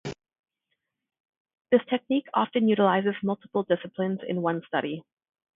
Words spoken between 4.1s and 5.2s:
in one study.